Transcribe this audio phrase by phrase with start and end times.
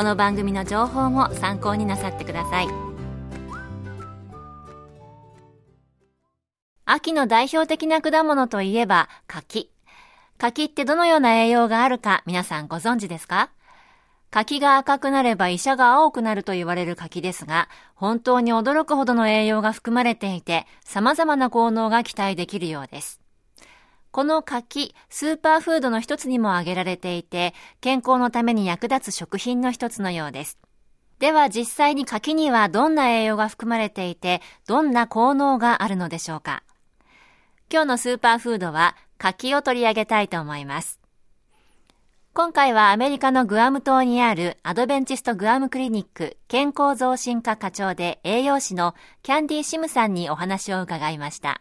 [0.00, 2.68] この番組の情報も参考になさってください。
[6.86, 9.70] 秋の代表的な果物といえば柿。
[10.38, 13.50] 柿ってどのような栄養があるか皆さんご存知ですか？
[14.30, 23.19] 柿が赤くなれば医者が青くなると言われる柿ですが、本当に驚くほどの栄養が含まれていて、様々な効能が期待できるようです。
[24.12, 30.58] この柿、スーパーフードの一つにも挙げられていて、健康のために役立つ食品の一つのようです。
[31.20, 36.64] では実際に柿にはどんな栄養が含まれていて、どんな効能があるのでしょうか
[37.72, 40.98] 今日のスーパーフードは柿を取り上げたいと思います。
[42.32, 51.60] 今回はアメリカのグアム島にあるアドベンチストグアムクリニック健康増進課課長で栄養士のキャンディ・シムさんにお話を伺いました。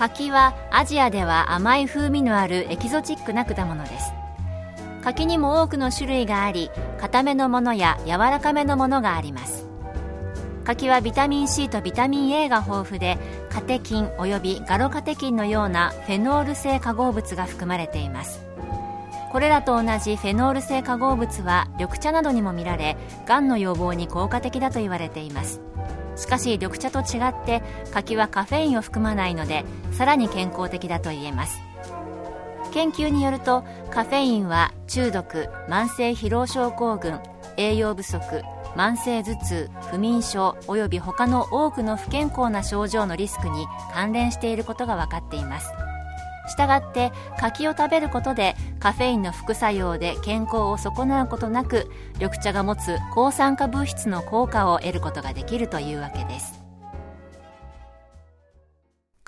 [0.00, 4.14] 柿はアジアでは甘い風味のあるエキゾチックな果物です。
[5.04, 9.66] 柿にも多くの種類があり固めのものや柔らかめのものがあります。
[10.64, 13.18] 柿はビタミン C とビタミン A が豊富で
[13.50, 18.42] カテキンおよびガロカテキンのようなフェノール性化合物が含まれています。
[19.30, 22.96] これらと同じフェノール性化合物は緑茶などにも見られ
[23.26, 25.60] がんの予防に効果的だと言われています。
[26.20, 31.58] しかし緑茶と違って柿はカフェインを含まないのでさらに健康的だと言えます。
[32.72, 37.18] 研究によるとカフェインは中毒慢性疲労症候群
[37.56, 38.20] 栄養不足
[38.76, 45.72] 慢性頭痛不眠症および他の多くの不健康な症状のリスクに関連していることが分かっています。
[46.50, 56.60] したがって柿を食べることでカフェインの副作用で健康を損なうことなく緑茶が持つ抗酸化物質の効果を得ることができるというわけです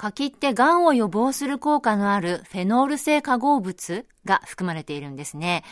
[0.03, 5.63] 柿ってがんを予防する効果のあるフェノール性化合物が含まれているんですね。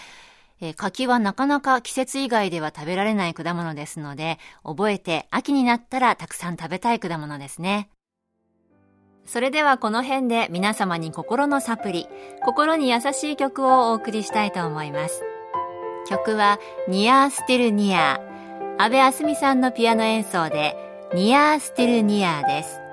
[0.61, 7.91] え柿はなかなか季節以外では食べられない果物ですので、覚えて秋になったらたくさん食べたい果物ですね。
[9.33, 12.09] それではこの辺で皆様に心のサプリ、
[12.45, 15.23] 心に優しい曲をお送りしたいと思います。
[16.09, 16.59] 曲は
[16.89, 18.83] ニアースティルニアー。
[18.83, 20.75] 安部あすみさんのピアノ演奏で
[21.15, 22.90] ニアースティルニアーです。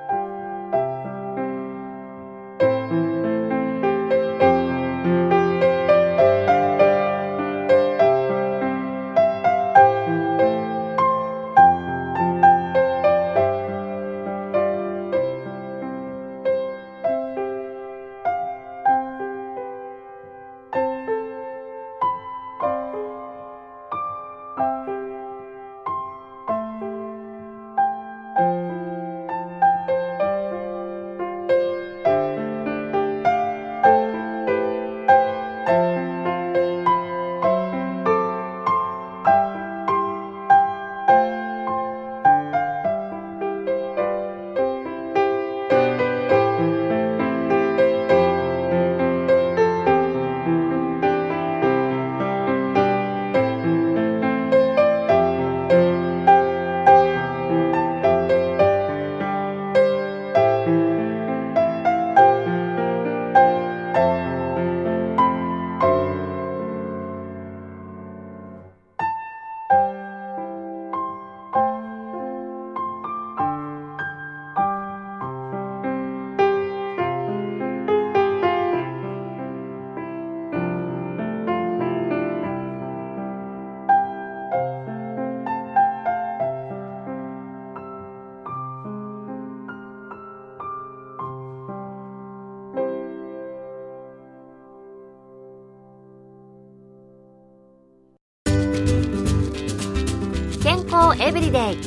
[101.07, 101.77] 康エブリデイ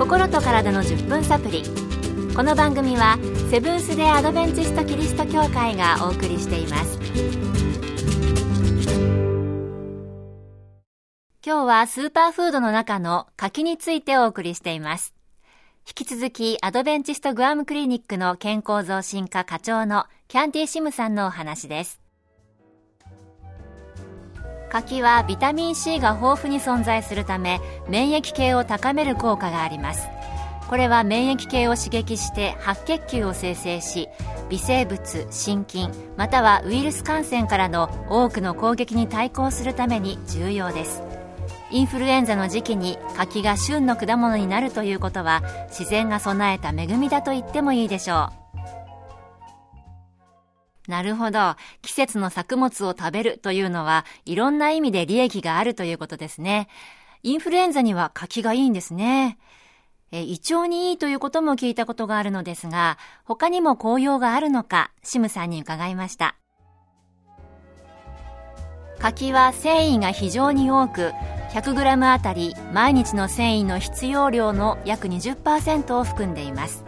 [0.00, 1.62] 心と体の10分サプリ
[2.34, 3.18] この番組は
[3.48, 6.98] セブンス・デ・アドベンチスト・キリスト教会がお送りしています。
[11.46, 15.14] 今日はスーパーフードの中の柿についてお送りしています。
[15.86, 22.03] 引き続きアドベンチストグアムクリニックの健康増進課課長のキャンティシムさんのお話です。
[24.74, 30.08] 柿はビタミン C が豊富に存在するため免疫系を高める効果があります。
[30.68, 34.08] これは免疫系を刺激して白血球を生成し
[34.50, 41.04] 微生物心筋またはウイルス感染からの多くの攻撃に対抗するために重要です。
[41.70, 48.43] インフルエンザの時期に柿が旬の果物になるということは自然が備えた恵みだと言ってもいいでしょう。
[50.88, 51.56] なるほど。
[51.82, 56.68] 季節の作物を食べるというのは、いろんな意味で利益があるということですね。
[57.22, 59.38] インフルエンザには柿がいいんですね。
[60.12, 66.36] え胃腸にいいということも聞いたことがあるのですが、他にも効用があるのか、シムさんに伺いました。
[69.00, 71.12] 柿は繊維が非常に多く、
[71.52, 76.84] 100g あたり毎日の繊維の必要量の約20%を含んでいます。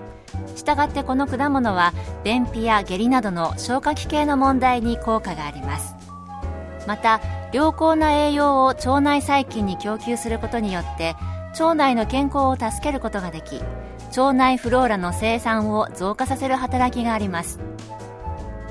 [0.56, 1.92] したがってこの果物は
[2.24, 5.94] 便秘や下痢などの消化器系の問題に効果があります。
[6.86, 7.20] また
[7.52, 11.16] 良好な栄養を腸内細菌に供給することによって
[11.52, 13.60] 腸内の健康を助けることができ
[14.16, 17.60] 腸内フローラの生産を増加させる働きがあります。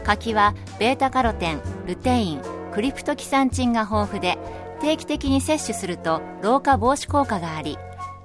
[0.04, 2.42] 柿はベータカロテンルテイン
[2.74, 4.38] クリプトキサンチンが豊富で
[4.82, 7.78] 定期的に摂取すると老化防止効果があり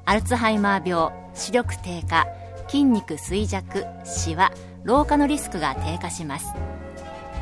[0.05, 2.27] アルツハイマー病視力低下
[2.70, 4.52] 筋肉衰弱シワ
[4.84, 6.55] 老化のリスクが低下します。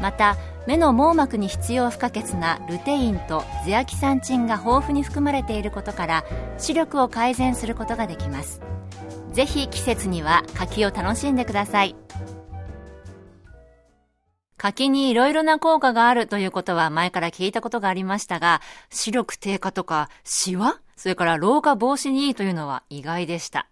[0.00, 0.36] また
[0.66, 6.25] 目の網膜に必要不可欠なルテインとゼアキサンチンが豊富に含まれていることから
[6.56, 8.60] 視力を改善することができます。
[9.32, 11.94] ぜひ季節には柿を楽しんでください。
[14.56, 18.60] 柿にいろいろな効果があるということは前から聞いたことがありましたが、
[18.90, 23.69] 視力低下とかシワそれから老化防止にいいというのは意外でした。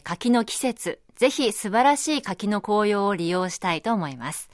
[0.00, 4.48] 柿の季節、ぜひ素晴らしい柿の紅葉を利用したいと思います。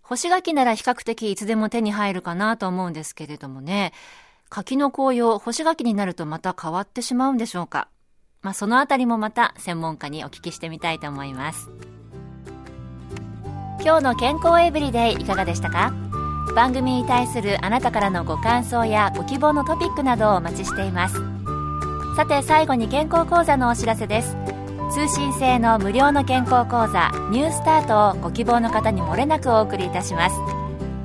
[0.00, 3.92] 干し柿なら比較的いつでも手に入るかなと思うんですけれどもね、
[4.48, 7.88] 柿の紅葉、干し柿になるとまた変わってしまうんでしょうか。
[8.42, 11.70] まあ、そのあたりもまた専門家にお聞きしてみたいと思います。
[13.84, 15.92] 今日の健康エブリデイいかがでしたか？
[16.54, 21.20] 番組に対するあなたからのご感想やご希望のトピックなどをお待ちしています。
[22.16, 24.36] さて最後に健康講座のお知らせです。
[24.92, 30.36] 通信制の無料の健康講座ニュースタートをご希望の方にもれなくお送りいたします。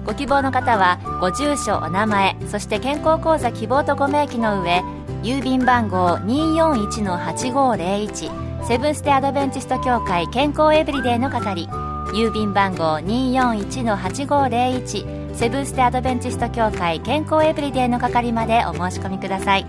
[0.06, 4.84] ご希望の方はご住所お名前そして健康講座希望とご明記の上
[5.24, 11.70] 郵便番号241-8501セブンステアドベンチスト協会健康エブリデイの係
[12.14, 19.64] 郵便番号241-8501セブンステアドベンチスト協会健康エブリデイの係までお申し込みください。
[19.64, 19.68] ウ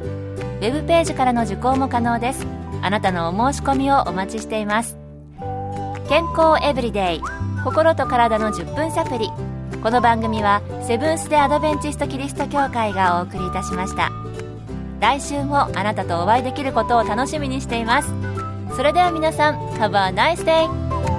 [0.61, 2.68] ェブページからの受講も可能です。
[2.83, 4.97] あなたのお申し込みをお待ちしています。
[6.09, 7.21] 健康エブリデイ
[7.65, 9.31] 心と体の10分サプリ
[9.83, 14.11] この番組はセブンス・デ・アドベンチスト・キリスト教会がお送りいたしました。
[15.01, 18.13] 来週もあなたとお会いできることを楽しみにしています。
[18.75, 21.18] それでは皆さん Have a nice day!